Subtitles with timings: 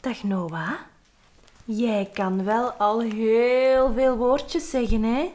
[0.00, 0.72] Dag Noah.
[1.64, 5.30] Jij kan wel al heel veel woordjes zeggen, hè?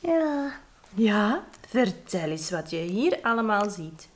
[0.00, 0.52] Ja,
[0.94, 4.08] Ja, vertel eens wat je hier allemaal ziet.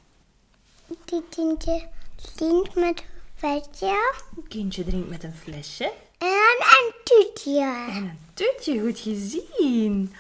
[1.05, 7.61] die kindje stinkt met een vetje Een kindje drinkt met een flesje en een toetje.
[7.89, 10.15] en een tutje, goed gezien.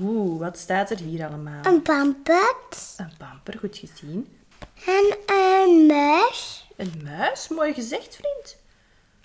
[0.00, 1.64] Oeh, wat staat er hier allemaal?
[1.64, 4.36] Een pampet Een pamper, goed gezien.
[4.86, 6.68] en een muis.
[6.80, 8.56] Een muis, mooi gezegd, vriend.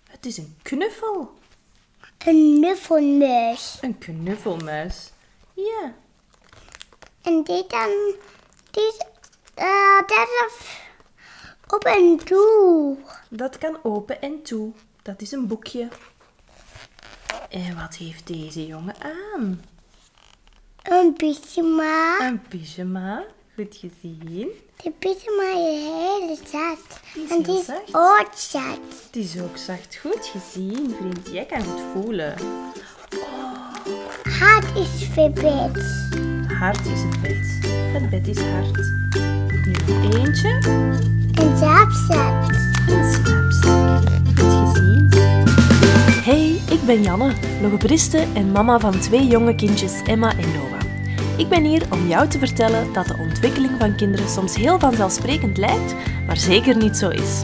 [0.10, 1.34] Het is een knuffel.
[2.26, 3.78] Een nuffelmuis.
[3.82, 5.12] Een knuffelmuis.
[5.54, 5.94] Ja,
[7.22, 8.16] En dit dan,
[8.72, 9.08] dit,
[9.54, 10.80] eh dat is
[11.68, 13.00] op een doel.
[13.30, 14.72] dat kan open en toe.
[15.02, 15.88] Dat is een boekje.
[17.50, 19.64] En wat heeft deze jongen aan?
[20.84, 22.28] Een pyjama.
[22.28, 23.26] Een pyjama,
[23.56, 24.48] goed gezien.
[24.84, 27.00] De pyjama is heel zacht.
[27.30, 27.90] En die is zacht.
[27.92, 29.04] ook zacht.
[29.06, 31.30] Het is ook zacht, goed gezien, vriend.
[31.32, 32.34] Jij kan het voelen.
[34.24, 35.84] Hart is verbeterd.
[36.60, 37.60] Hard is het bed.
[37.94, 38.78] Het bed is hard.
[39.66, 39.74] Nu
[40.20, 40.50] eentje.
[41.34, 42.52] En zaapzak.
[42.90, 44.04] Een slaapzak.
[44.36, 45.10] Goed gezien.
[46.24, 50.75] Hey, ik ben Janne, logopediste en mama van twee jonge kindjes, Emma en Noah.
[51.38, 55.58] Ik ben hier om jou te vertellen dat de ontwikkeling van kinderen soms heel vanzelfsprekend
[55.58, 57.44] lijkt, maar zeker niet zo is.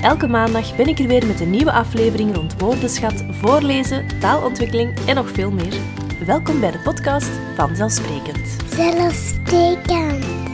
[0.00, 5.14] Elke maandag ben ik er weer met een nieuwe aflevering rond woordenschat, voorlezen, taalontwikkeling en
[5.14, 5.74] nog veel meer.
[6.26, 8.56] Welkom bij de podcast Vanzelfsprekend.
[8.68, 10.53] Zelfsprekend.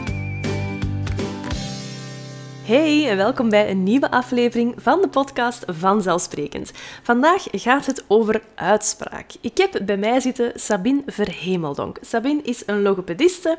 [2.61, 6.71] Hey en welkom bij een nieuwe aflevering van de podcast Vanzelfsprekend.
[7.03, 9.31] Vandaag gaat het over uitspraak.
[9.41, 11.97] Ik heb bij mij zitten Sabine Verhemeldonk.
[12.01, 13.57] Sabine is een logopediste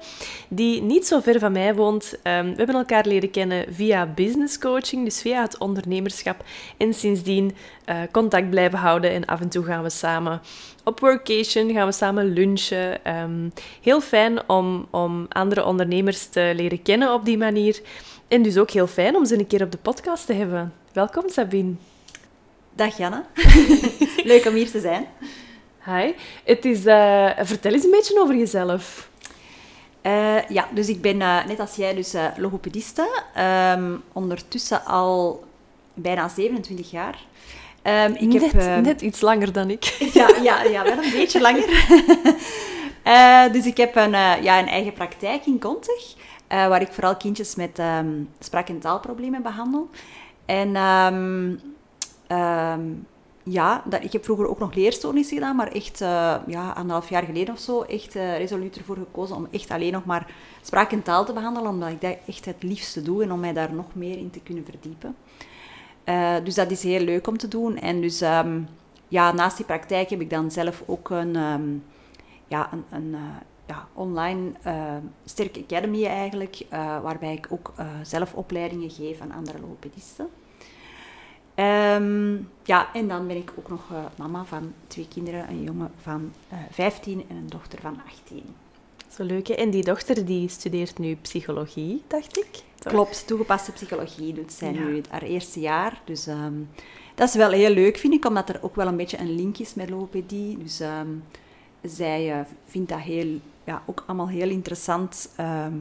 [0.49, 2.19] die niet zo ver van mij woont.
[2.23, 6.45] Ehm, we hebben elkaar leren kennen via business coaching, dus via het ondernemerschap.
[6.77, 10.41] En sindsdien eh, contact blijven houden en af en toe gaan we samen
[10.85, 13.05] op workation, gaan we samen lunchen.
[13.05, 13.49] Ehm,
[13.81, 17.81] heel fijn om, om andere ondernemers te leren kennen op die manier.
[18.33, 20.73] En dus ook heel fijn om ze een keer op de podcast te hebben.
[20.93, 21.73] Welkom Sabine.
[22.75, 23.25] Dag Janne.
[24.25, 25.07] Leuk om hier te zijn.
[25.85, 26.13] Hi.
[26.45, 29.09] Het is, eh, vertel eens een beetje over jezelf.
[30.01, 33.23] Eh, ja, dus ik ben eh, net als jij dus logopediste.
[33.35, 35.45] Ehm, ondertussen al
[35.95, 37.25] bijna 27 jaar.
[37.83, 39.85] Ehm, ik net, heb, eh, net iets langer dan ik.
[40.15, 41.69] ja, ja, ja, wel een beetje langer.
[43.53, 44.11] Dus ik heb een,
[44.43, 46.15] ja, een eigen praktijk in Kontig,
[46.53, 49.89] eh, waar ik vooral kindjes met ehm, spraak- en taalproblemen behandel.
[50.45, 51.55] En ehm,
[52.27, 52.81] ehm,
[53.43, 57.55] ja, ik heb vroeger ook nog leerstoornissen gedaan, maar echt eh, ja, anderhalf jaar geleden
[57.55, 60.27] of zo echt eh, resoluut ervoor gekozen om echt alleen nog maar
[60.63, 63.53] spraak en taal te behandelen, omdat ik dat echt het liefste doe en om mij
[63.53, 65.17] daar nog meer in te kunnen verdiepen.
[66.45, 67.79] Dus dat is heel leuk om te doen.
[67.79, 68.19] En dus
[69.09, 71.33] ja, naast die praktijk heb ik dan zelf ook een,
[72.49, 73.17] ja, een, een
[73.73, 79.33] ja, online uh, Sterk Academy eigenlijk, eh, waarbij ik ook eh, zelf opleidingen geef aan
[79.33, 80.29] andere logopedisten.
[81.55, 82.35] Ehm,
[82.65, 86.33] ja, en dan ben ik ook nog eh, mama van twee kinderen, een jongen van
[86.49, 88.43] eh 15 en een dochter van 18.
[89.09, 89.55] Zo leuk, hè?
[89.55, 92.49] En die dochter die studeert nu psychologie, dacht ik.
[92.79, 92.93] Toch?
[92.93, 94.81] Klopt, toegepaste psychologie doet zij Ja.
[94.81, 96.01] nu haar eerste jaar.
[96.05, 96.55] Dus ehm,
[97.15, 99.59] dat is wel heel leuk, vind ik, omdat er ook wel een beetje een link
[99.59, 100.59] is met logopedie.
[100.59, 101.09] Dus ehm,
[101.83, 105.75] zij eh, vindt dat heel, ja, ook allemaal heel interessant ehm,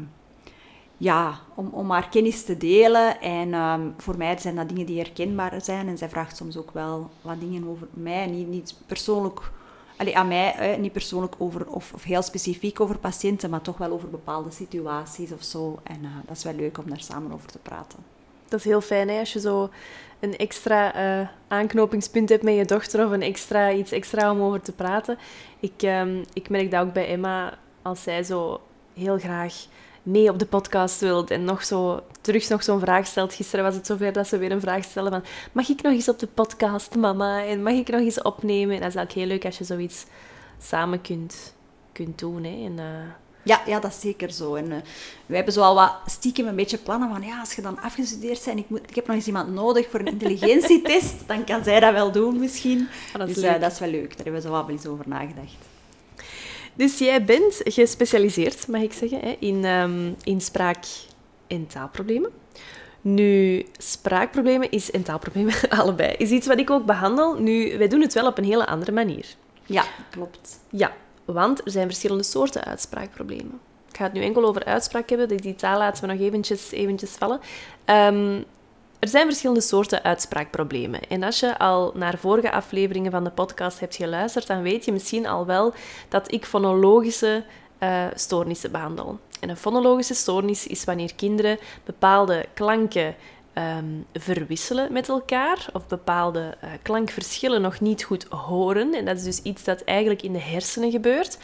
[0.98, 3.22] ja, om, om haar kennis te delen.
[3.22, 5.88] En ehm, voor mij zijn dat dingen die herkenbaar zijn.
[5.88, 9.52] En zij vraagt soms ook wel wat dingen over mij, niet, niet persoonlijk...
[9.98, 13.78] Allee, aan mij, hè, niet persoonlijk over, of, of heel specifiek over patiënten, maar toch
[13.78, 15.80] wel over bepaalde situaties of zo.
[15.84, 18.00] En eh, dat is wel leuk om daar samen over te praten.
[18.48, 19.70] Dat is heel fijn hè, als je zo
[20.20, 24.62] een extra eh, aanknopingspunt hebt met je dochter of een extra, iets extra om over
[24.62, 25.18] te praten.
[25.60, 28.62] Ik, ehm, ik merk dat ook bij Emma, als zij zo
[28.94, 29.54] heel graag
[30.04, 33.34] mee op de podcast wilt en nog zo, terug nog zo'n vraag stelt.
[33.34, 36.10] Gisteren was het zover dat ze weer een vraag stelde van mag ik nog eens
[36.10, 37.46] op de podcast, mama?
[37.46, 38.76] En mag ik nog eens opnemen?
[38.76, 40.06] En dat is eigenlijk heel leuk als je zoiets
[40.60, 41.54] samen kunt,
[41.92, 42.44] kunt doen.
[42.44, 42.66] Hè.
[42.66, 42.86] En, eh,
[43.44, 44.56] Ja, ja, dat is zeker zo.
[44.56, 44.78] En uh,
[45.26, 48.46] we hebben zo al wat stiekem een beetje plannen van, ja, als je dan afgestudeerd
[48.46, 51.80] bent, ik, moet, ik heb nog eens iemand nodig voor een intelligentietest, dan kan zij
[51.80, 52.88] dat wel doen misschien.
[53.14, 54.86] Oh, dat is dus uh, dat is wel leuk, daar hebben we zo wel eens
[54.86, 55.58] over nagedacht.
[56.82, 61.06] Dus jij bent gespecialiseerd, mag ik zeggen, hè, in, um, in spraak-
[61.48, 62.32] en taalproblemen.
[63.02, 67.34] Nu, spraakproblemen is, en taalproblemen, allebei, is iets wat ik ook behandel.
[67.34, 69.26] Nu, wij doen het wel op een hele andere manier.
[69.66, 70.60] Ja, klopt.
[70.70, 70.94] Ja,
[71.26, 73.60] want er zijn verschillende soorten uitspraakproblemen.
[73.90, 77.12] Ik ga het nu enkel over uitspraak hebben, die taal laten we nog eventjes, eventjes
[77.12, 77.40] vallen.
[77.86, 78.46] Um,
[79.02, 81.00] Er zijn verschillende soorten uitspraakproblemen.
[81.10, 84.92] En als je al naar vorige afleveringen van de podcast hebt geluisterd, dan weet je
[84.92, 85.74] misschien al wel
[86.10, 87.44] dat ik fonologische
[87.80, 89.20] uh, stoornissen behandel.
[89.40, 93.16] En een fonologische stoornis is wanneer kinderen bepaalde klanken
[93.54, 98.94] um, verwisselen met elkaar of bepaalde uh, klankverschillen nog niet goed horen.
[98.94, 101.38] En dat is dus iets dat eigenlijk in de hersenen gebeurt.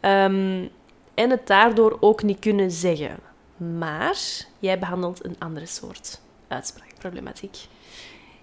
[0.00, 0.70] Um,
[1.14, 3.18] en het daardoor ook niet kunnen zeggen.
[3.56, 4.18] Maar
[4.58, 6.20] jij behandelt een andere soort
[7.00, 7.56] uitspraakproblematiek.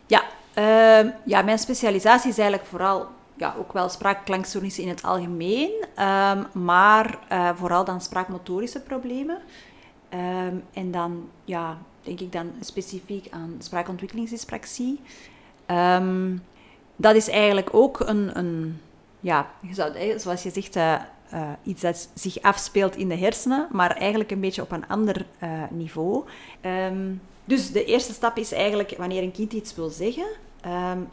[0.05, 0.23] Ja,
[0.55, 6.63] uh, ja, mijn specialisatie is eigenlijk vooral ja, ook wel spraakklankstoornissen in het algemeen, um,
[6.63, 9.37] maar uh, vooral dan spraakmotorische problemen.
[10.13, 14.99] Um, en dan, ja, denk ik dan specifiek aan spraakontwikkelingsdyspraxie.
[16.95, 18.81] Dat is eigenlijk ook een, een
[19.19, 21.01] ja, je zou, zoals je zegt, uh,
[21.63, 25.25] iets dat zich afspeelt in de hersenen, maar eigenlijk een beetje op een ander
[25.69, 26.23] niveau.
[27.47, 30.27] Dus de eerste stap is eigenlijk, wanneer een kind iets wil zeggen,
[30.65, 31.09] um,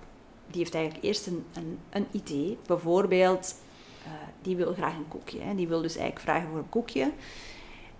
[0.46, 2.58] die heeft eigenlijk eerst een, een, een idee.
[2.66, 3.54] Bijvoorbeeld,
[4.06, 5.40] uh, die wil graag een koekje.
[5.40, 5.54] Hè.
[5.54, 7.10] Die wil dus eigenlijk vragen voor een koekje.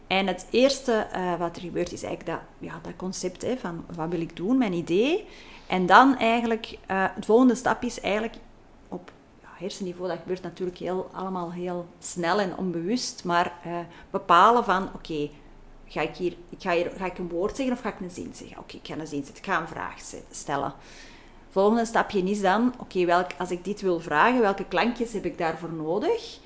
[0.06, 1.06] En het eerste
[1.38, 4.58] wat er gebeurt is eigenlijk dat, ja, dat concept hè, van wat wil ik doen,
[4.58, 5.26] mijn idee.
[5.66, 8.34] En dan eigenlijk, de volgende stap is eigenlijk
[8.88, 13.78] op hersenniveau, dat gebeurt natuurlijk heel, allemaal heel snel en onbewust, maar uh,
[14.10, 15.30] bepalen van, oké,
[15.94, 18.58] ga ik hier, ga, ga ik een woord zeggen of ga ik een zin zeggen?
[18.58, 19.94] Oké, ik ga een zin zeggen, ik ga een vraag
[20.30, 20.74] stellen.
[21.50, 25.72] Volgende stapje is dan, oké, als ik dit wil vragen, welke klankjes heb ik daarvoor
[25.72, 26.38] nodig?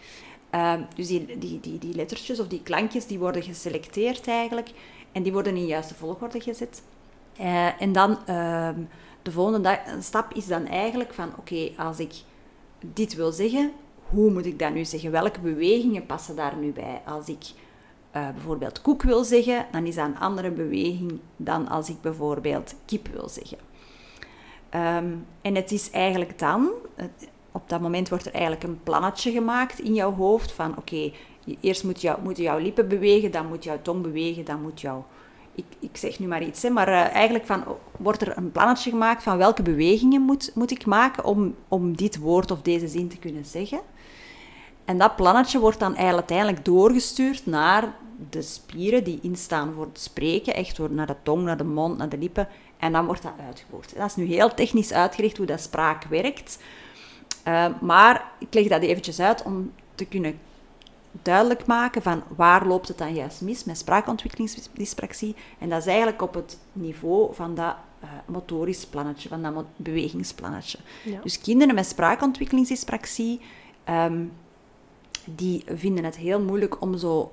[0.54, 4.70] Uh, dus die, die, die, lettertjes of die klankjes, die worden geselecteerd eigenlijk
[5.12, 6.82] en die worden in juiste volgorde gezet.
[7.40, 8.80] Uh, en dan ehm,
[9.22, 12.12] de volgende stap is dan eigenlijk van, oké, als ik
[12.80, 13.72] dit wil zeggen,
[14.02, 15.10] hoe moet ik dat nu zeggen?
[15.10, 17.02] Welke bewegingen passen daar nu bij?
[17.04, 17.44] Als ik
[18.16, 22.74] uh, bijvoorbeeld koek wil zeggen, dan is dat een andere beweging dan als ik bijvoorbeeld
[22.84, 23.58] kip wil zeggen.
[24.74, 26.70] Um, en het is eigenlijk dan,
[27.52, 31.12] op dat moment wordt er eigenlijk een plannetje gemaakt in jouw hoofd van oké,
[31.60, 35.06] eerst moet jou, moeten jouw lippen bewegen, dan moet jouw tong bewegen, dan moet jouw
[35.58, 37.64] ik, ik zeg nu maar iets, hè, maar uh, eigenlijk van,
[37.96, 42.18] wordt er een plannetje gemaakt van welke bewegingen moet, moet ik maken om, om dit
[42.18, 43.80] woord of deze zin te kunnen zeggen.
[44.88, 47.94] En dat plannetje wordt dan uiteindelijk doorgestuurd naar
[48.30, 51.98] de spieren die instaan voor het spreken, echt door naar de tong, naar de mond,
[51.98, 52.48] naar de lippen.
[52.78, 53.96] En dan wordt dat uitgevoerd.
[53.96, 56.58] Dat is nu heel technisch uitgericht hoe dat spraak werkt.
[57.48, 60.38] Uh, maar ik leg dat eventjes uit om te kunnen
[61.22, 65.36] duidelijk maken van waar loopt het dan juist mis met spraakontwikkelingsdyspraxie.
[65.58, 67.74] En dat is eigenlijk op het niveau van dat
[68.04, 70.78] uh, motorisch plannetje, van dat bewegingsplannetje.
[71.22, 73.40] Dus kinderen met spraakontwikkelingsdyspraxie,
[73.88, 74.32] um,
[75.34, 77.32] die vinden het heel moeilijk om zo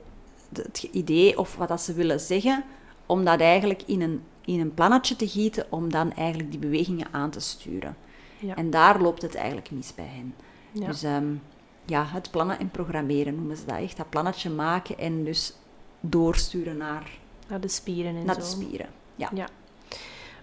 [0.54, 2.64] het idee of wat dat ze willen zeggen,
[3.06, 7.08] om dat eigenlijk in een, in een plannetje te gieten, om dan eigenlijk die bewegingen
[7.12, 7.98] aan te sturen.
[8.40, 8.56] Ja.
[8.56, 10.36] En daar loopt het eigenlijk mis bij hen.
[10.72, 10.88] Ja.
[10.88, 11.42] Dus um,
[11.86, 13.98] ja, het plannen en programmeren noemen ze dat echt.
[13.98, 15.54] Dat plannetje maken en dus
[16.00, 17.12] doorsturen naar...
[17.48, 18.42] Naar de spieren en naar zo.
[18.42, 19.30] de spieren, ja.
[19.34, 19.48] ja.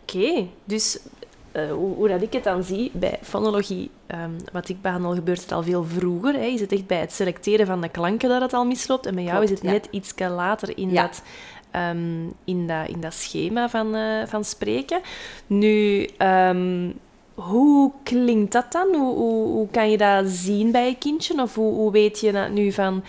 [0.02, 0.98] Oké, dus
[1.52, 5.40] uh, hoe, hoe, dat ik het dan zie bij fonologie, um, wat ik behandel, gebeurt
[5.40, 6.34] het al veel vroeger.
[6.34, 6.44] Hè.
[6.44, 9.06] Is het echt bij het selecteren van de klanken dat het al misloopt?
[9.06, 9.72] En bij jou Klopt, is het ja.
[9.72, 11.02] net iets later in, ja.
[11.02, 11.22] dat,
[11.90, 15.00] um, in, dat, in dat schema van, uh, van spreken.
[15.46, 16.08] Nu...
[16.18, 16.94] Um,
[17.34, 18.94] hoe klinkt dat dan?
[18.94, 21.42] Hoe, hoe, hoe, kan je dat zien bij een kindje?
[21.42, 23.04] Of hoe, hoe weet je dat nu van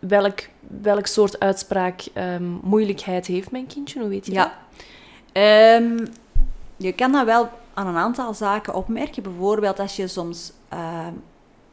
[0.00, 0.40] welk,
[0.82, 2.02] welk soort uitspraak
[2.62, 4.00] moeilijkheid heeft mijn kindje?
[4.00, 4.52] Hoe weet je ja.
[5.32, 6.08] dat?
[6.82, 9.22] Je kan dat wel aan een aantal zaken opmerken.
[9.22, 11.06] Bijvoorbeeld als je soms uh,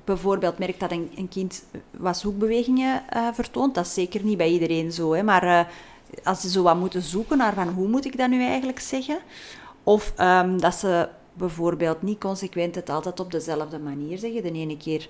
[0.03, 3.75] bijvoorbeeld merkt dat een, een kind wat zoekbewegingen uh, vertoont.
[3.75, 5.13] Dat is zeker niet bij iedereen zo.
[5.13, 5.23] Hè?
[5.23, 5.61] Maar uh,
[6.23, 9.19] als ze zo wat moeten zoeken naar van hoe moet ik dat nu eigenlijk zeggen.
[9.83, 14.43] Of um, dat ze bijvoorbeeld niet consequent het altijd op dezelfde manier zeggen.
[14.43, 15.09] De ene keer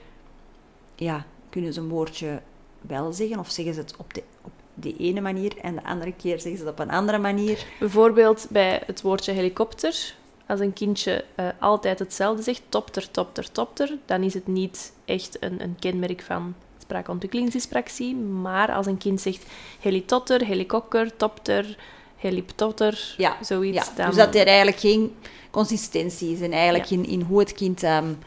[0.95, 2.41] ja, kunnen ze een woordje
[2.81, 6.13] wel zeggen of zeggen ze het op de, op de ene manier en de andere
[6.13, 7.65] keer zeggen ze het op een andere manier.
[7.79, 10.17] Bijvoorbeeld bij het woordje helikopter.
[10.49, 15.37] Als een kindje uh, altijd hetzelfde zegt, topter, topter, topter, dan is het niet echt
[15.39, 18.15] een, een kenmerk van spraakontwikkelingsdyspraxie.
[18.15, 19.45] Maar als een kind zegt
[19.79, 21.77] helitotter, helikokker, topter,
[22.17, 23.87] heliptotter, ja, zoiets.
[23.87, 23.93] Ja.
[23.95, 24.05] Dan...
[24.05, 25.15] Dus dat er eigenlijk geen
[25.51, 28.17] consistentie is en eigenlijk in, in hoe het kind um,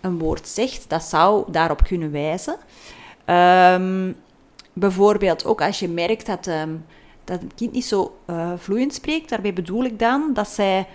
[0.00, 0.84] een woord zegt.
[0.88, 2.56] Dat zou daarop kunnen wijzen.
[3.26, 4.16] Um,
[4.72, 6.84] bijvoorbeeld ook als je merkt dat, um,
[7.24, 10.86] dat het kind niet zo uh, vloeiend spreekt, daarbij bedoel ik dan dat zij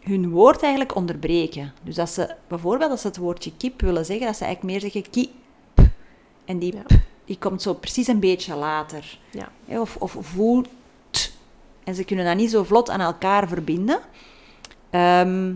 [0.00, 1.72] hun woord eigenlijk onderbreken.
[1.82, 4.90] Dus dat ze bijvoorbeeld als ze het woordje kip willen zeggen, dat ze eigenlijk meer
[4.90, 5.30] zeggen kip.
[6.44, 6.96] En die, ja.
[7.24, 9.18] die komt zo precies een beetje later.
[9.30, 9.78] Ja.
[9.80, 10.68] Of, of voelt
[11.84, 14.00] En ze kunnen dat niet zo vlot aan elkaar verbinden.
[14.90, 15.52] Ehm,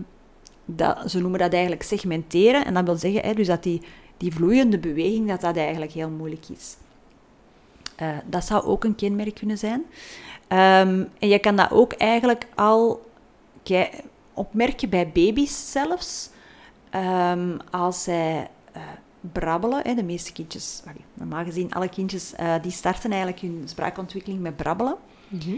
[0.65, 2.65] dat, ze noemen dat eigenlijk segmenteren.
[2.65, 3.81] En dat wil zeggen hè, dus dat die,
[4.17, 6.75] die vloeiende beweging, dat dat eigenlijk heel moeilijk is.
[7.95, 9.85] Eh, dat zou ook een kenmerk kunnen zijn.
[10.47, 13.11] Ehm, en je kan dat ook eigenlijk al
[14.33, 16.29] opmerken bij baby's zelfs.
[16.89, 18.81] Ehm, als zij uh,
[19.31, 24.41] brabbelen, hè, de meeste kindjes, normaal gezien alle kindjes, uh, die starten eigenlijk hun spraakontwikkeling
[24.41, 24.95] met brabbelen.
[25.27, 25.55] Mhm.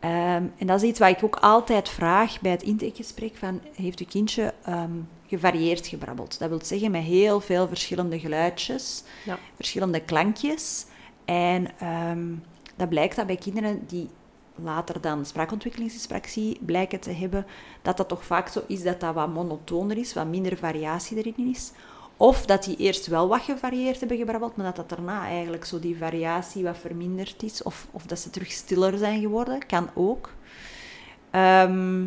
[0.00, 4.00] Ehm, en dat is iets wat ik ook altijd vraag bij het intakegesprek, van heeft
[4.00, 6.38] uw kindje um, gevarieerd gebrabbeld?
[6.38, 9.38] Dat wil zeggen met heel veel verschillende geluidjes, ja.
[9.54, 10.86] verschillende klankjes.
[11.24, 11.66] En
[12.76, 14.08] dat blijkt dat bij kinderen die
[14.62, 17.46] later dan spraakontwikkelingsdyspraxie blijken te hebben,
[17.82, 21.50] dat dat toch vaak zo is dat dat wat monotoner is, wat minder variatie erin
[21.50, 21.72] is.
[22.16, 25.80] Of dat die eerst wel wat gevarieerd hebben gebrabbeld, maar dat dat daarna eigenlijk zo
[25.80, 27.62] die variatie wat verminderd is.
[27.62, 30.30] Of, of dat ze terug stiller zijn geworden, kan ook.
[31.30, 32.04] Ehm,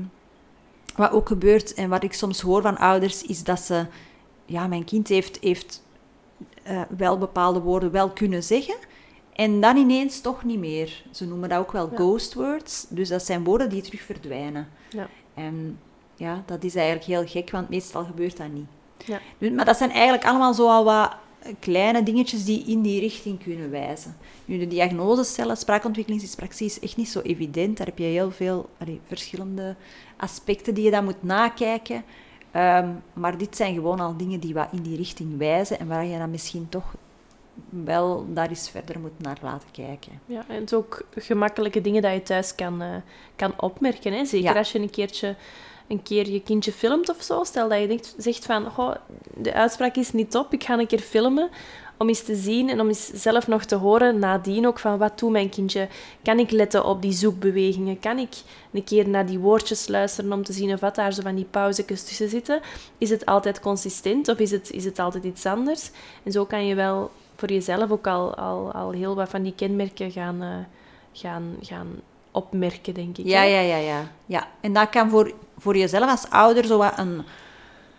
[0.95, 3.85] wat ook gebeurt en wat ik soms hoor van ouders, is dat ze...
[4.45, 5.83] Ja, mijn kind heeft, heeft
[6.67, 8.75] uh, wel bepaalde woorden wel kunnen zeggen,
[9.39, 11.03] en dan ineens toch niet meer.
[11.11, 12.85] Ze noemen dat ook wel ghost words.
[12.89, 14.67] Dus dat zijn woorden die terug verdwijnen.
[14.89, 15.09] Ja.
[15.33, 15.79] En
[16.15, 18.67] ja, dat is eigenlijk heel gek, want meestal gebeurt dat niet.
[19.05, 19.19] Ja.
[19.37, 21.15] Dus, maar dat zijn eigenlijk allemaal zo al wat
[21.59, 24.15] kleine dingetjes die in die richting kunnen wijzen.
[24.45, 27.77] Nu, de diagnose stellen, spraakontwikkelingsdyspraxie is echt niet zo evident.
[27.77, 28.69] Daar heb je heel veel
[29.07, 29.75] verschillende
[30.17, 32.03] aspecten die je dan moet nakijken.
[32.51, 36.05] Ehm, maar dit zijn gewoon al dingen die wat in die richting wijzen en waar
[36.05, 36.95] je dan misschien toch
[37.69, 40.21] wel daar eens verder moet naar laten kijken.
[40.25, 42.95] Ja, en het ook gemakkelijke dingen dat je thuis kan, uh,
[43.35, 44.13] kan opmerken.
[44.13, 44.25] Hè?
[44.25, 45.35] Zeker als je een keertje
[45.89, 47.43] een keer je kindje filmt of zo.
[47.43, 48.95] Stel dat je denkt, zegt van, oh,
[49.35, 51.49] de uitspraak is niet top, ik ga een keer filmen.
[51.97, 55.19] Om eens te zien en om eens zelf nog te horen nadien ook van wat
[55.19, 55.87] doet mijn kindje.
[56.23, 57.99] Kan ik letten op die zoekbewegingen?
[57.99, 58.33] Kan ik
[58.71, 61.47] een keer naar die woordjes luisteren om te zien of wat daar zo van die
[61.49, 62.61] pauzekes tussen zitten?
[62.97, 65.91] Is het altijd consistent of is het, is het altijd iets anders?
[66.23, 69.53] En zo kan je wel voor jezelf ook al, al, al heel wat van die
[69.55, 70.55] kenmerken gaan, uh,
[71.11, 71.87] gaan, gaan
[72.31, 73.25] opmerken, denk ik.
[73.25, 74.47] Ja, ja, ja, ja, ja.
[74.61, 77.23] En dat kan voor, voor jezelf als ouder zo wat een,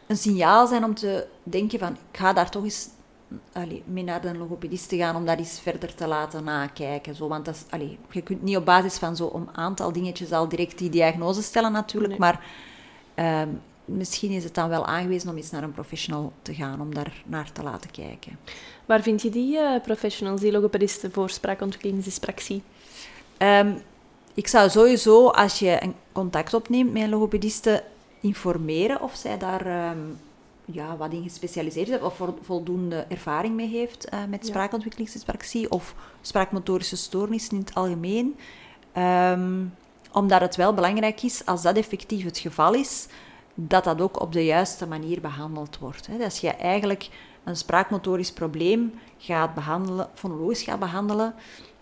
[0.06, 2.88] een signaal zijn om te denken van, ik ga daar toch eens
[3.52, 7.14] allee, mee naar de logopedist te gaan om dat eens verder te laten nakijken.
[7.14, 10.48] Zo, want dat is, allee, je kunt niet op basis van zo'n aantal dingetjes al
[10.48, 12.44] direct die diagnose stellen natuurlijk, maar
[13.14, 13.48] ehm,
[13.84, 17.22] misschien is het dan wel aangewezen om eens naar een professional te gaan om daar
[17.26, 18.38] naar te laten kijken.
[18.90, 22.62] Waar vind je die uh, professionals, die logopedisten voor spraakontwikkelingsdyspraxie?
[23.38, 23.82] Um,
[24.34, 27.82] ik zou sowieso, als je een contact opneemt met een logopediste,
[28.20, 30.18] informeren of zij daar um,
[30.64, 36.96] ja, wat in gespecialiseerd is of voldoende ervaring mee heeft uh, met spraakontwikkelingsdyspraxie of spraakmotorische
[36.96, 38.36] stoornissen in het algemeen.
[38.96, 39.74] Um,
[40.12, 43.06] omdat het wel belangrijk is, als dat effectief het geval is,
[43.54, 46.06] dat dat ook op de juiste manier behandeld wordt.
[46.06, 46.24] Hè.
[46.24, 47.08] Als je eigenlijk
[47.44, 51.34] een spraakmotorisch probleem gaat behandelen, fonologisch gaat behandelen,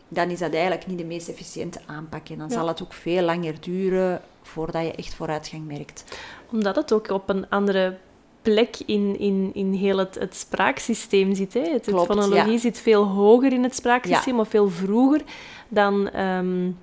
[0.09, 2.29] dan is dat eigenlijk niet de meest efficiënte aanpak.
[2.29, 6.05] En dan zal het ook veel langer duren voordat je echt vooruitgang merkt.
[6.53, 7.99] Omdat het ook op een andere
[8.43, 11.55] plek in, in, in heel het, het spraaksysteem zit.
[11.55, 11.61] Hè?
[11.61, 15.23] Het, Klopt, fonologie zit veel hoger in het spraaksysteem, of veel vroeger
[15.69, 16.21] dan.
[16.21, 16.79] Um,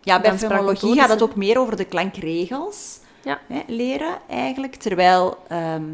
[0.00, 4.74] ja, bij fonologie gaat het ook meer over de klankregels hè, leren eigenlijk.
[4.74, 5.84] Terwijl ehm,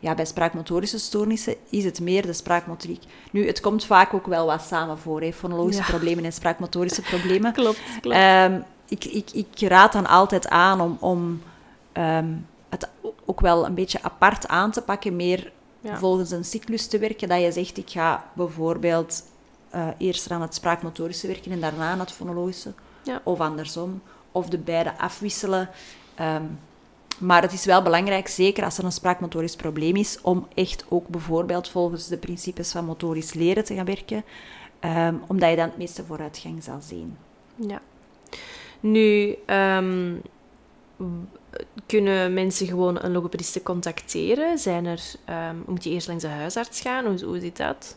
[0.00, 3.02] ja, bij spraakmotorische stoornissen is het meer de spraakmotoriek.
[3.30, 7.52] Nu, het komt vaak ook wel wat samen voor, hè, fonologische problemen en spraakmotorische problemen.
[7.62, 8.16] klopt, klopt.
[8.16, 11.42] Um, ik, ik, ik raad dan altijd aan om, om
[11.92, 12.88] um, het
[13.24, 15.52] ook wel een beetje apart aan te pakken, meer
[15.82, 17.28] volgens een cyclus te werken.
[17.28, 19.22] Dat je zegt, ik ga bijvoorbeeld
[19.74, 22.72] uh, eerst aan het spraakmotorische werken en daarna aan het fonologische.
[23.02, 23.20] Ja.
[23.24, 24.02] Of andersom.
[24.32, 25.68] Of de beide afwisselen.
[26.20, 26.58] Um,
[27.20, 31.08] maar het is wel belangrijk, zeker als er een spraakmotorisch probleem is, om echt ook
[31.08, 34.24] bijvoorbeeld volgens de principes van motorisch leren te gaan werken,
[34.80, 37.16] um, omdat je dan het meeste vooruitgang zal zien.
[37.54, 37.80] Ja.
[38.80, 40.22] Nu, um,
[41.86, 44.58] kunnen mensen gewoon een logopediste contacteren?
[44.58, 45.02] Zijn er,
[45.50, 47.06] um, moet je eerst langs de huisarts gaan?
[47.06, 47.96] Hoe, hoe zit dat?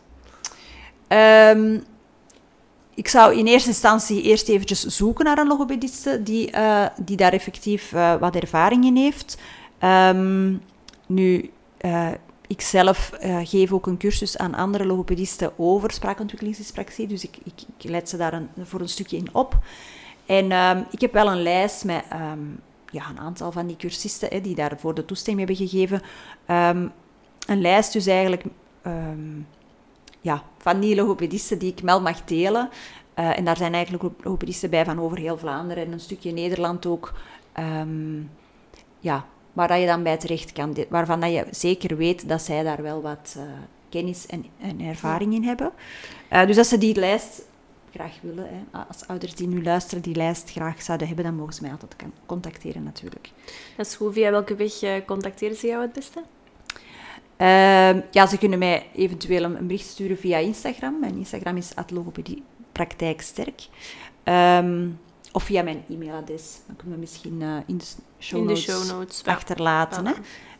[2.94, 7.32] Ik zou in eerste instantie eerst eventjes zoeken naar een logopediste die, uh, die daar
[7.32, 9.38] effectief uh, wat ervaring in heeft.
[9.84, 10.62] Um,
[11.06, 12.10] nu, uh,
[12.46, 17.90] ik zelf geef ook een cursus aan andere logopedisten over spraakontwikkelingsdyspraxie, dus ik, ik, ik
[17.90, 19.58] leid ze daar een, voor een stukje in op.
[20.26, 22.60] En um, ik heb wel een lijst met um,
[22.90, 26.02] ja, een aantal van die cursisten hè, die daarvoor de toestemming hebben gegeven.
[27.46, 28.44] een lijst dus eigenlijk
[30.24, 30.96] ja, van die
[31.58, 32.68] ik wel mag delen.
[33.14, 36.86] Eh, en daar zijn eigenlijk logopedisten bij van over heel Vlaanderen en een stukje Nederland
[36.86, 37.12] ook.
[37.52, 38.20] Ehm,
[39.00, 40.76] ja, waar dat je dan bij terecht kan.
[40.88, 43.42] Waarvan dat je zeker weet dat zij daar wel wat eh,
[43.88, 45.72] kennis en, en ervaring in hebben.
[46.28, 47.42] Eh, dus als ze die lijst
[47.92, 51.54] graag willen, hè, als ouders die nu luisteren die lijst graag zouden hebben, dan mogen
[51.54, 51.94] ze mij altijd
[52.26, 53.30] contacteren natuurlijk.
[53.76, 54.12] Dat is goed.
[54.12, 56.22] Via welke weg contacteren ze jou het beste?
[57.36, 61.00] Ehm, ja, ze kunnen mij eventueel een, bericht sturen via Instagram.
[61.00, 63.68] Mijn Instagram is @logopediepraktijksterk.
[64.22, 64.86] Ehm
[65.32, 66.58] of via mijn e-mailadres.
[66.66, 67.84] Dan kunnen we misschien eh, in de
[68.18, 69.20] show In de notes, show notes.
[69.24, 69.32] ja.
[69.32, 70.06] achterlaten.
[70.06, 70.12] Hè?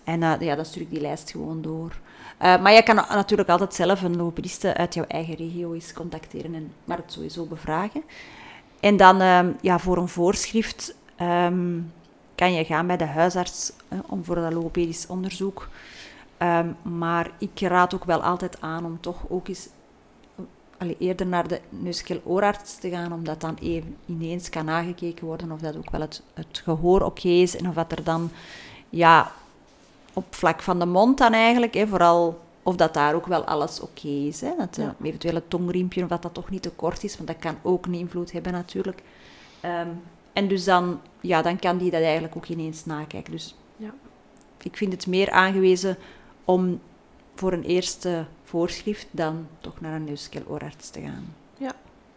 [0.05, 1.99] En eh, ja, dan stuur ik die lijst gewoon door.
[2.39, 5.93] Eh, maar je kan na- natuurlijk altijd zelf een logopediste uit jouw eigen regio eens
[5.93, 8.03] contacteren en maar het sowieso bevragen.
[8.81, 10.95] En dan ehm, ja, voor een voorschrift
[12.35, 13.73] kan je gaan bij de huisarts
[14.07, 15.69] om voor dat logopedisch onderzoek.
[16.37, 19.69] Ehm, maar ik raad ook wel altijd aan om toch ook eens
[20.37, 20.45] eh,
[20.79, 25.61] allee, eerder naar de neuskel-oorarts te gaan, omdat dan even ineens kan nagekeken worden of
[25.61, 28.31] dat ook wel het, het gehoor oké is en of dat er dan
[28.89, 29.33] ja,
[30.13, 33.81] op vlak van de mond dan eigenlijk, hè, vooral of dat daar ook wel alles
[33.81, 34.41] oké is.
[34.41, 34.83] Hè, dat Ja.
[35.01, 37.57] uh, eventueel het tongriempje, of dat dat toch niet te kort is, want dat kan
[37.63, 39.03] ook een invloed hebben natuurlijk.
[39.61, 39.89] Ehm,
[40.33, 43.33] en dus dan, ja, dan kan die dat eigenlijk ook ineens nakijken.
[43.33, 43.91] Dus Ja.
[44.63, 45.97] ik vind het meer aangewezen
[46.45, 46.81] om
[47.35, 51.35] voor een eerste voorschrift dan toch naar een neuskel-oorarts te gaan.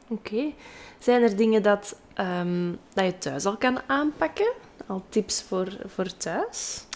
[0.07, 0.53] Oké.
[0.99, 4.53] Zijn er dingen dat, ehm, dat je thuis al kan aanpakken?
[4.87, 6.86] Al tips voor, voor thuis?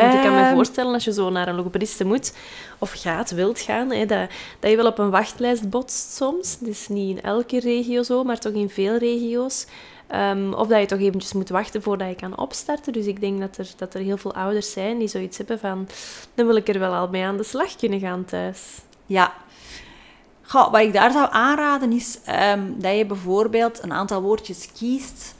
[0.00, 2.34] Want ik kan me Ehm, voorstellen, als je zo naar een logopediste moet,
[2.78, 6.58] of gaat, wilt gaan, hè, dat, dat je wel op een wachtlijst botst soms.
[6.58, 9.66] Dus niet in elke regio zo, maar toch in veel regio's.
[10.06, 12.92] Ehm, of dat je toch eventjes moet wachten voordat je kan opstarten.
[12.92, 15.88] Dus ik denk dat er, dat er heel veel ouders zijn die zoiets hebben van...
[16.34, 18.60] Dan wil ik er wel al mee aan de slag kunnen gaan thuis.
[19.06, 19.32] Ja.
[20.42, 25.34] Goh, wat ik daar zou aanraden is ehm, dat je bijvoorbeeld een aantal woordjes kiest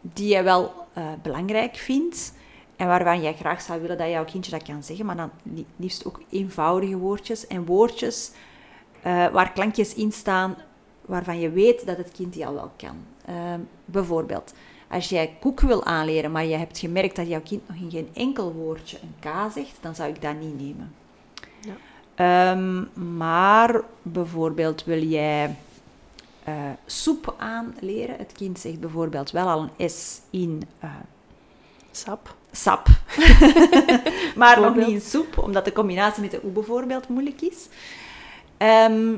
[0.00, 2.32] die je wel eh, belangrijk vindt
[2.78, 5.66] en waarvan jij graag zou willen dat jouw kindje dat kan zeggen, maar dan li-
[5.76, 8.30] liefst ook eenvoudige woordjes en woordjes
[9.02, 10.56] eh, waar klankjes in staan
[11.00, 12.96] waarvan je weet dat het kind die al wel kan.
[13.24, 14.54] Ehm, bijvoorbeeld,
[14.88, 18.08] als jij koek wil aanleren, maar je hebt gemerkt dat jouw kind nog in geen
[18.14, 20.94] enkel woordje een K zegt, dan zou ik dat niet nemen.
[21.60, 21.74] Ja.
[22.14, 22.84] Ehm,
[23.16, 25.56] maar bijvoorbeeld wil jij
[26.44, 26.54] eh,
[26.86, 28.16] soep aanleren.
[28.18, 30.90] Het kind zegt bijvoorbeeld wel al een S in eh,
[31.90, 32.36] Sap.
[32.58, 32.88] Sap,
[34.36, 37.66] maar nog niet in soep, omdat de combinatie met de oe bijvoorbeeld moeilijk is.
[38.56, 39.16] Ehm,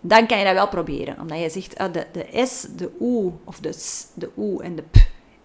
[0.00, 3.32] dan kan je dat wel proberen, omdat je zegt ah, de, de S, de oe
[3.44, 4.96] of de s, de oe en de p,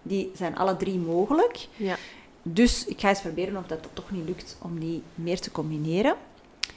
[0.02, 1.68] die zijn alle drie mogelijk.
[1.76, 1.96] Ja.
[2.42, 6.14] Dus ik ga eens proberen of dat toch niet lukt om die meer te combineren.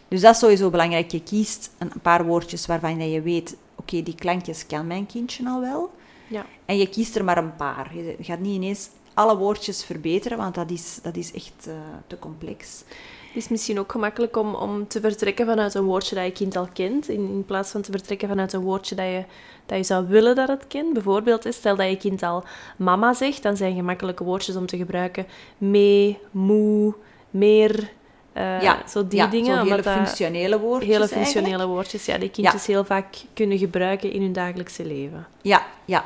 [0.08, 1.12] Dus dat is sowieso belangrijk.
[1.12, 5.62] Je kiest een paar woordjes waarvan je weet, oké, die klankjes kan mijn kindje al
[5.62, 5.92] wel.
[6.28, 6.46] Ja.
[6.66, 7.96] En je kiest er maar een paar.
[7.96, 11.74] Je gaat niet ineens alle woordjes verbeteren, want dat is, dat is echt eh,
[12.08, 12.84] te complex.
[13.28, 16.56] Het is misschien ook gemakkelijk om, om te vertrekken vanuit een woordje dat je kind
[16.56, 19.24] al kent, in, in plaats van te vertrekken vanuit een woordje dat je,
[19.66, 20.94] dat je zou willen dat het kent.
[20.94, 22.44] Bijvoorbeeld, stel dat je kind al
[22.78, 25.28] mama zegt, dan zijn gemakkelijke woordjes om te gebruiken
[25.58, 26.94] mee, moe,
[27.30, 27.90] meer,
[28.34, 29.58] eh, ja, zo die ja, dingen.
[29.58, 31.30] Zo hele functionele woordjes hele eigenlijk.
[31.30, 35.28] functionele woordjes, ja, die kindjes heel vaak kunnen gebruiken in hun dagelijkse leven.
[35.42, 36.06] Ja, ja.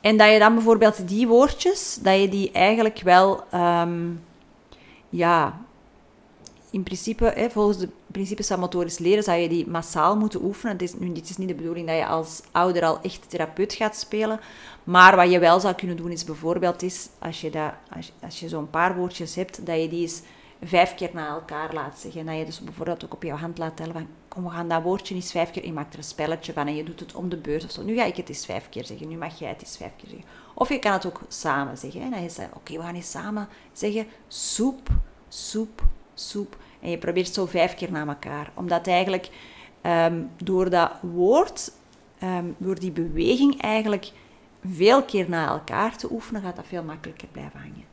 [0.00, 4.10] En dat je dan bijvoorbeeld die woordjes, dat je die eigenlijk wel, ehm,
[5.08, 5.60] ja,
[6.70, 10.72] in principe, hè, volgens de principes van motorisch leren, zou je die massaal moeten oefenen.
[10.72, 13.72] Het is, nu, dit is niet de bedoeling dat je als ouder al echt therapeut
[13.72, 14.40] gaat spelen.
[14.84, 18.40] Maar wat je wel zou kunnen doen, is bijvoorbeeld, is, als je, dat, als, als
[18.40, 20.22] je zo'n paar woordjes hebt, dat je die eens
[20.62, 22.20] vijf keer na elkaar laat zeggen.
[22.20, 24.68] En dat je dus bijvoorbeeld ook op je hand laat tellen van, kom, we gaan
[24.68, 27.14] dat woordje eens vijf keer, je maakt er een spelletje van en je doet het
[27.14, 27.82] om de beurt of zo.
[27.82, 30.08] Nu ga ik het eens vijf keer zeggen, nu mag jij het eens vijf keer
[30.08, 30.28] zeggen.
[30.54, 32.00] Of je kan het ook samen zeggen.
[32.00, 34.88] En dan zegt, oké, we gaan eens samen zeggen, soep,
[35.28, 35.82] soep,
[36.14, 36.56] soep.
[36.80, 38.50] En je probeert zo vijf keer na elkaar.
[38.54, 39.30] Omdat eigenlijk
[39.80, 41.72] ehm, door dat woord,
[42.18, 44.12] ehm, door die beweging eigenlijk
[44.64, 47.89] veel keer na elkaar te oefenen, gaat dat veel makkelijker blijven hangen.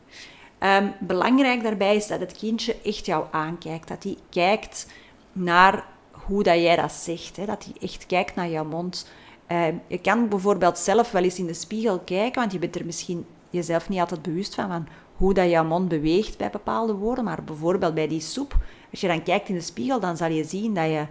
[0.59, 3.87] Ehm, belangrijk daarbij is dat het kindje echt jou aankijkt.
[3.87, 4.87] Dat hij kijkt
[5.31, 7.37] naar hoe dat jij dat zegt.
[7.37, 7.45] Hè?
[7.45, 9.09] Dat hij echt kijkt naar jouw mond.
[9.47, 12.85] Ehm, je kan bijvoorbeeld zelf wel eens in de spiegel kijken, want je bent er
[12.85, 17.23] misschien jezelf niet altijd bewust van, van hoe dat jouw mond beweegt bij bepaalde woorden.
[17.23, 18.55] Maar bijvoorbeeld bij die soep,
[18.91, 21.05] als je dan kijkt in de spiegel, dan zal je zien dat je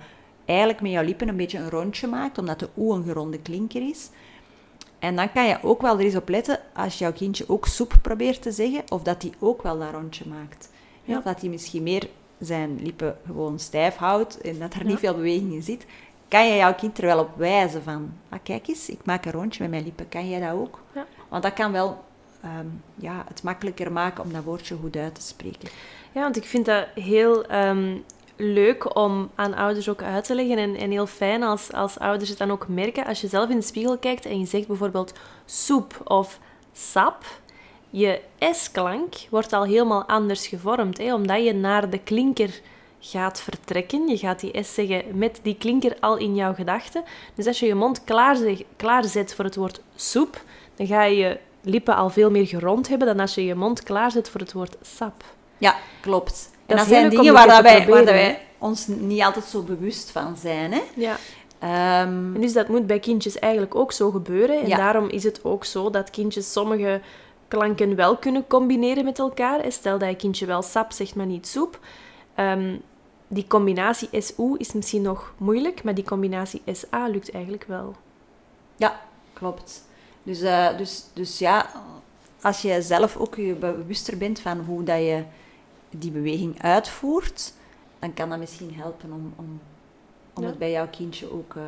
[0.44, 3.88] eigenlijk met jouw lippen een beetje een rondje maakt, omdat de oe een geronde klinker
[3.88, 4.10] is.
[4.98, 7.94] En dan kan je ook wel er eens op letten, als jouw kindje ook soep
[8.02, 10.70] probeert te zeggen, of dat hij ook wel dat rondje maakt.
[11.04, 11.18] Ja.
[11.18, 14.98] Of dat hij misschien meer zijn lippen gewoon stijf houdt en dat er niet Ja.
[14.98, 15.86] veel beweging in zit.
[16.28, 18.12] kan je jouw kind er wel op wijzen van...
[18.28, 20.08] Ah, kijk eens, ik maak een rondje met mijn lippen.
[20.08, 20.80] Kan jij dat ook?
[20.94, 21.06] Ja.
[21.28, 22.04] Want dat kan wel
[22.42, 25.68] ehm, ja, het makkelijker maken om dat woordje goed uit te spreken.
[26.12, 27.96] Ja, want ik vind dat heel ehm,
[28.36, 30.58] leuk om aan ouders ook uit te leggen.
[30.58, 33.06] En, en heel fijn als, als ouders het dan ook merken.
[33.06, 35.12] Als je zelf in de spiegel kijkt en je zegt bijvoorbeeld
[35.44, 36.38] soep of
[36.72, 37.24] sap.
[37.90, 40.98] Je S-klank wordt al helemaal anders gevormd.
[40.98, 42.60] Hè, omdat je naar de klinker
[43.00, 44.08] gaat vertrekken.
[44.08, 47.04] Je gaat die S zeggen met die klinker al in jouw gedachten.
[47.34, 50.42] Dus als je je mond klaarzet, klaarzet voor het woord soep,
[50.74, 53.82] dan ga je je lippen al veel meer gerond hebben dan als je je mond
[53.82, 55.24] klaarzet voor het woord sap.
[55.58, 56.50] Ja, klopt.
[56.66, 59.44] En is dat zijn dingen waar, dat wij, waar dat proberen, wij ons niet altijd
[59.44, 60.72] zo bewust van zijn.
[60.72, 60.82] Hè?
[60.94, 61.16] Ja.
[61.58, 64.60] Ehm, En dus dat moet bij kindjes eigenlijk ook zo gebeuren.
[64.60, 64.76] En Ja.
[64.76, 67.00] daarom is het ook zo dat kindjes sommige
[67.48, 69.60] klanken wel kunnen combineren met elkaar.
[69.72, 71.78] Stel dat je kindje wel sap zegt, maar niet soep.
[72.34, 72.76] Ehm,
[73.28, 77.94] die combinatie SU is misschien nog moeilijk, maar die combinatie SA lukt eigenlijk wel.
[78.76, 79.00] Ja,
[79.32, 79.84] klopt.
[80.22, 81.66] Dus, eh, dus, dus ja,
[82.40, 85.22] als je zelf ook je bewuster bent van hoe dat je
[85.98, 87.52] die beweging uitvoert,
[87.98, 89.60] dan kan dat misschien helpen om, om,
[90.34, 90.48] om Ja.
[90.48, 91.62] het bij jouw kindje ook eh,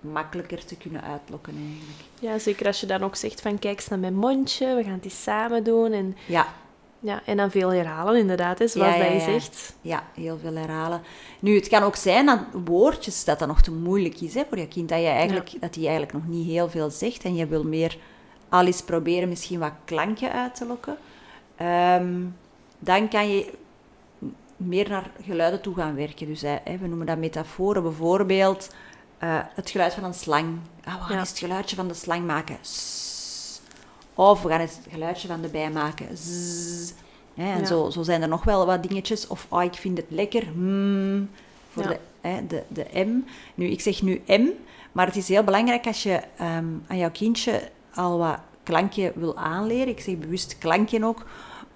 [0.00, 1.98] makkelijker te kunnen uitlokken eigenlijk.
[2.20, 4.92] Ja, zeker als je dan ook zegt van kijk eens naar mijn mondje, we gaan
[4.92, 5.92] het eens samen doen.
[5.92, 6.46] En, Ja,
[7.00, 9.38] ja, en dan veel herhalen inderdaad, hè, zoals Ja, ja, dat je ja.
[9.40, 9.74] zegt.
[9.80, 11.02] ja, heel veel herhalen.
[11.40, 14.58] Nu, het kan ook zijn dat woordjes, dat dat nog te moeilijk is hè, voor
[14.58, 14.88] je kind.
[14.88, 17.96] Dat hij eigenlijk, dat die eigenlijk nog niet heel veel zegt en je wil meer
[18.48, 20.96] al eens proberen misschien wat klankje uit te lokken.
[21.56, 22.20] Ehm,
[22.78, 23.52] dan kan je
[24.64, 26.26] meer naar geluiden toe gaan werken.
[26.26, 27.82] Dus hè, we noemen dat metaforen.
[27.82, 28.74] Bijvoorbeeld
[29.18, 30.58] eh, het geluid van een slang.
[30.84, 31.18] Ah, we gaan Ja.
[31.18, 32.56] eens het geluidje van de slang maken.
[32.60, 33.60] Sss.
[34.14, 36.06] Of we gaan eens het geluidje van de bij maken.
[37.34, 37.64] Hè, en Ja.
[37.64, 39.26] zo, zo zijn er nog wel wat dingetjes.
[39.26, 40.46] Of oh, ik vind het lekker.
[40.46, 41.30] Hmm,
[41.70, 41.88] voor Ja.
[41.88, 43.24] de, hè, de, de M.
[43.54, 44.46] Nu, ik zeg nu M,
[44.92, 49.36] maar het is heel belangrijk als je ehm, aan jouw kindje al wat klankje wil
[49.36, 49.88] aanleren.
[49.88, 51.26] Ik zeg bewust klankje ook,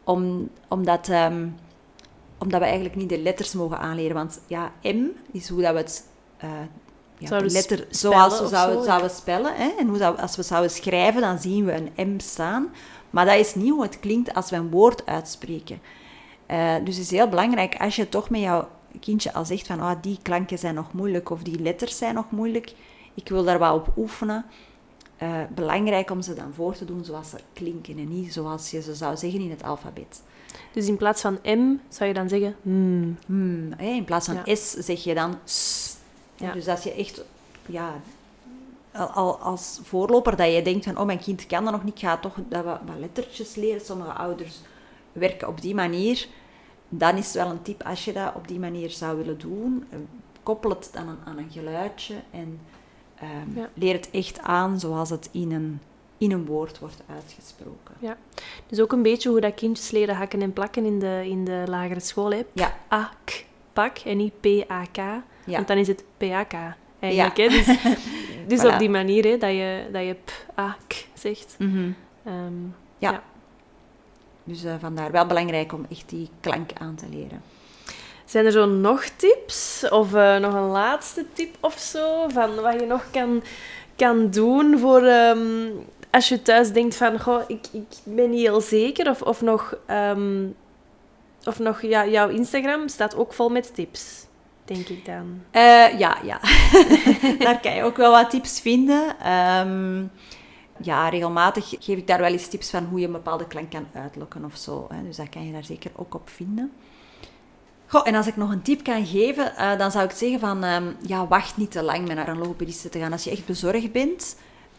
[0.05, 1.47] om, omdat, ehm,
[2.39, 4.15] omdat we eigenlijk niet de letters mogen aanleren.
[4.15, 6.07] Want ja, M is hoe dat we het...
[6.37, 6.51] eh,
[7.19, 8.85] ja, Zouden de letter zoals we zouden, zo?
[8.85, 9.55] zouden spellen.
[9.57, 9.69] Hè?
[9.79, 12.69] En hoe als we zouden schrijven, dan zien we een M staan.
[13.11, 15.81] Maar dat is niet hoe het klinkt als we een woord uitspreken.
[16.47, 18.69] Eh, dus het is heel belangrijk als je toch met jouw
[19.01, 22.31] kindje al zegt van ah, die klanken zijn nog moeilijk of die letters zijn nog
[22.31, 22.75] moeilijk.
[23.15, 24.45] Ik wil daar wat op oefenen.
[25.17, 28.83] Eh, belangrijk om ze dan voor te doen zoals ze klinken en niet zoals je
[28.83, 30.23] ze zou zeggen in het alfabet.
[30.73, 32.57] Dus in plaats van M zou je dan zeggen
[33.77, 34.55] hè, in plaats van Ja.
[34.55, 35.95] S zeg je dan S.
[36.37, 36.53] Ja.
[36.53, 37.25] Dus als je echt
[37.67, 38.01] ja,
[38.93, 41.95] al, al als voorloper dat je denkt van oh mijn kind kan dat nog niet,
[41.95, 43.81] ik ga toch dat wat, wat lettertjes leren.
[43.81, 44.61] Sommige ouders
[45.13, 46.27] werken op die manier.
[46.89, 49.85] Dan is het wel een tip als je dat op die manier zou willen doen.
[49.91, 49.99] eh,
[50.43, 52.61] Koppel het dan aan, aan een geluidje en
[53.15, 53.69] ehm, Ja.
[53.75, 55.81] leer het echt aan zoals het in een,
[56.19, 58.17] in een woord wordt uitgesproken.
[58.67, 61.63] Dus ook een beetje hoe dat kindjes leren hakken en plakken in de, in de
[61.67, 62.31] lagere school.
[62.33, 62.43] Hè.
[62.53, 64.97] Ja, A-k, pak en niet P-A-K.
[64.97, 65.23] ja.
[65.47, 66.55] Want dan is het P-A-K
[67.01, 67.37] eigenlijk.
[67.37, 67.49] Hè?
[67.49, 67.67] Dus,
[68.49, 68.73] dus Voilà.
[68.73, 71.55] op die manier hè, dat je, dat je p-a-k zegt.
[71.59, 71.91] Mhm.
[72.25, 72.63] Ehm,
[72.99, 73.11] Ja.
[73.11, 73.23] Ja.
[74.45, 77.43] Dus eh, vandaar wel belangrijk om echt die klank aan te leren.
[78.25, 79.87] zijn er zo nog tips?
[79.91, 82.29] Of eh, nog een laatste tip of zo?
[82.29, 83.43] Van wat je nog kan,
[83.97, 85.03] kan doen voor...
[85.03, 85.69] ehm,
[86.11, 87.21] als je thuis denkt van...
[87.21, 89.11] Goh, ik, ik ben niet heel zeker.
[89.11, 89.77] Of, of nog...
[89.87, 90.47] ehm,
[91.45, 94.27] of nog ja, jouw Instagram staat ook vol met tips.
[94.65, 95.43] Denk ik dan.
[95.51, 96.41] Eh, ja, ja.
[97.45, 99.19] daar kan je ook wel wat tips vinden.
[99.21, 100.05] Ehm,
[100.83, 103.87] ja, regelmatig geef ik daar wel eens tips van hoe je een bepaalde klank kan
[103.95, 104.87] uitlokken of zo.
[104.89, 105.03] Hè.
[105.03, 106.73] Dus dat kan je daar zeker ook op vinden.
[107.87, 110.65] Goh, en als ik nog een tip kan geven, eh, dan zou ik zeggen van...
[110.65, 113.13] ehm, ja, wacht niet te lang met naar een logopediste te gaan.
[113.13, 114.37] Als je echt bezorgd bent,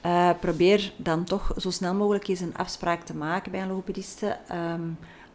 [0.08, 4.38] eh, probeer dan toch zo snel mogelijk eens een afspraak te maken bij een logopediste.
[4.48, 4.82] Ehm,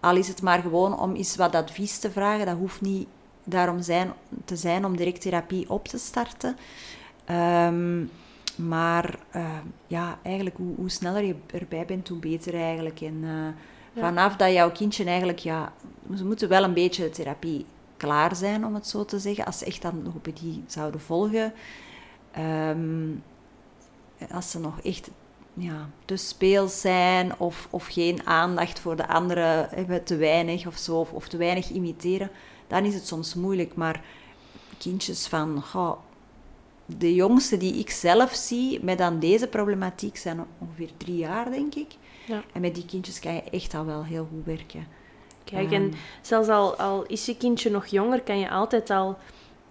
[0.00, 2.46] al is het maar gewoon om eens wat advies te vragen.
[2.46, 3.06] Dat hoeft niet
[3.44, 4.12] daarom zijn,
[4.44, 6.56] te zijn om direct therapie op te starten.
[7.24, 8.04] Ehm,
[8.56, 13.00] maar eh, ja, eigenlijk hoe, hoe sneller je erbij bent, hoe beter eigenlijk.
[13.00, 13.30] En eh,
[13.94, 14.00] Ja.
[14.06, 15.72] vanaf dat jouw kindje eigenlijk, ja,
[16.16, 19.44] ze moeten wel een beetje de therapie klaar zijn, om het zo te zeggen.
[19.44, 21.52] Als ze echt dan logopedie zouden volgen.
[22.30, 23.08] Ehm,
[24.30, 25.10] als ze nog echt
[25.54, 30.76] ja, te speels zijn of, of geen aandacht voor de anderen hebben, te weinig of
[30.76, 32.30] zo, of, of te weinig imiteren,
[32.66, 33.74] dan is het soms moeilijk.
[33.74, 34.04] Maar
[34.78, 35.96] kindjes van, goh,
[36.86, 41.74] de jongste die ik zelf zie met dan deze problematiek zijn ongeveer drie jaar, denk
[41.74, 41.96] ik.
[42.26, 42.42] Ja.
[42.52, 44.86] En met die kindjes kan je echt al wel heel goed werken.
[45.44, 49.16] Kijk, Ehm, en zelfs al, al is je kindje nog jonger, kan je altijd al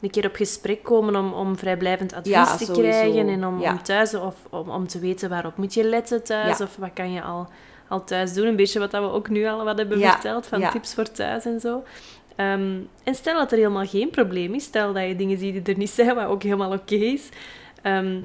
[0.02, 2.82] een keer op gesprek komen om, om vrijblijvend advies Ja, te sowieso.
[2.82, 3.72] krijgen en om, Ja.
[3.72, 6.64] om thuis of om, om te weten waarop moet je letten thuis Ja.
[6.64, 7.48] of wat kan je al,
[7.88, 8.48] al thuis doen.
[8.48, 11.46] Een beetje wat dat we ook nu al wat hebben verteld van tips voor thuis
[11.46, 11.84] en zo.
[12.36, 15.74] Ehm, en stel dat er helemaal geen probleem is, stel dat je dingen ziet die
[15.74, 17.30] er niet zijn, wat ook helemaal oké is,
[17.82, 18.20] ehm,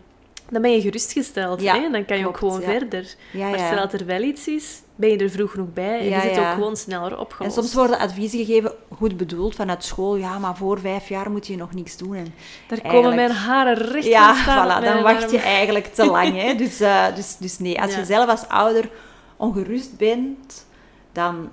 [0.50, 1.60] dan ben je gerustgesteld.
[1.60, 1.90] Ja, hè?
[1.90, 2.66] Dan kan je ook gewoon ja.
[2.66, 3.14] verder.
[3.32, 3.66] Ja, Maar ja.
[3.66, 6.22] stel dat er wel iets is, ben je er vroeg genoeg bij en Ja, is
[6.22, 6.48] het ja.
[6.48, 7.54] ook gewoon sneller En opgelost.
[7.54, 10.16] soms worden adviezen gegeven, goed bedoeld, vanuit school.
[10.16, 12.14] Ja, maar voor vijf jaar moet je nog niks doen.
[12.14, 12.34] En
[12.68, 15.32] Daar komen mijn haren recht ja, staan op voilà, dan wacht arm.
[15.32, 16.40] je eigenlijk te lang.
[16.40, 16.54] Hè?
[16.64, 17.98] Dus, eh, dus, dus nee, als Ja.
[17.98, 18.90] je zelf als ouder
[19.36, 20.66] ongerust bent,
[21.12, 21.48] dan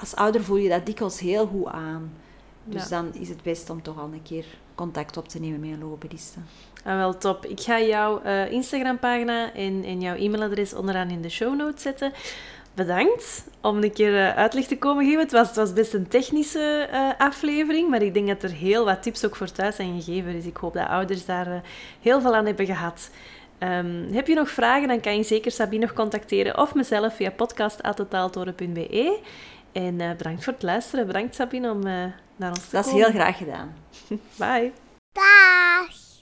[0.00, 2.12] als ouder voel je dat dikwijls heel goed aan.
[2.64, 2.88] Dus Ja.
[2.88, 5.78] dan is het best om toch al een keer contact op te nemen met een
[5.78, 6.38] logopediste.
[6.84, 7.44] Ah, wel top.
[7.46, 12.12] Ik ga jouw eh, Instagram-pagina en, en jouw e-mailadres onderaan in de show notes zetten.
[12.74, 15.20] Bedankt om een keer eh, uitleg te komen geven.
[15.20, 18.84] Het was, het was best een technische eh, aflevering, maar ik denk dat er heel
[18.84, 20.32] wat tips ook voor thuis zijn gegeven.
[20.32, 21.60] Dus ik hoop dat ouders daar eh,
[22.00, 23.10] heel veel aan hebben gehad.
[23.58, 27.30] Ehm, heb je nog vragen, dan kan je zeker Sabine nog contacteren of mezelf via
[27.30, 29.18] podcast.totaaltoren.be.
[29.72, 31.06] En eh, bedankt voor het luisteren.
[31.06, 32.04] Bedankt Sabine om eh,
[32.36, 33.04] naar ons te Dat is komen.
[33.06, 33.74] heel graag gedaan.
[34.38, 34.72] Bye.